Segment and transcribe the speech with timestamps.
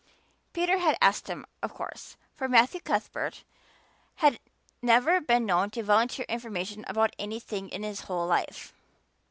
[0.51, 3.43] Peter had asked him, of course, for Matthew Cuthbert
[4.15, 4.39] had
[4.81, 8.73] never been known to volunteer information about anything in his whole life.